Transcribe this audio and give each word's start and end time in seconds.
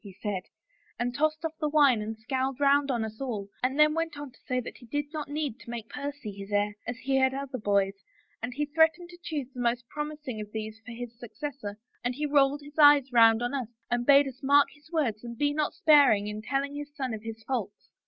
'he 0.03 0.17
said, 0.19 0.41
and 0.97 1.13
tossed 1.13 1.45
off 1.45 1.53
the 1.59 1.69
wine 1.69 2.01
and 2.01 2.17
scowled 2.17 2.59
round 2.59 2.89
on 2.89 3.05
us 3.05 3.21
all 3.21 3.47
and 3.61 3.77
then 3.79 3.93
went 3.93 4.17
on 4.17 4.31
to 4.31 4.39
say 4.47 4.59
that 4.59 4.77
he 4.77 4.85
did 4.87 5.05
not 5.13 5.29
need 5.29 5.59
to 5.59 5.69
make 5.69 5.87
Percy 5.89 6.31
his 6.31 6.49
heir, 6.51 6.73
as 6.87 6.97
he 6.97 7.17
had 7.17 7.35
other 7.35 7.59
boys, 7.59 7.93
and 8.41 8.51
he 8.55 8.65
threatened 8.65 9.09
to 9.11 9.17
choose 9.21 9.47
the 9.53 9.59
most 9.61 9.85
promis 9.95 10.27
ing 10.27 10.41
of 10.41 10.51
these 10.53 10.79
for 10.83 10.91
his 10.91 11.19
successor 11.19 11.77
and 12.03 12.15
he 12.15 12.25
rolled 12.25 12.61
his 12.63 12.79
eyes 12.79 13.11
round 13.13 13.43
on 13.43 13.53
us 13.53 13.67
and 13.91 14.03
bade 14.07 14.27
us 14.27 14.39
mark 14.41 14.69
his 14.73 14.89
words 14.91 15.23
and 15.23 15.37
be 15.37 15.53
not 15.53 15.71
sparing 15.71 16.25
in 16.25 16.41
telling 16.41 16.73
his 16.75 16.91
son 16.95 17.13
of 17.13 17.21
his 17.21 17.43
faults." 17.43 17.89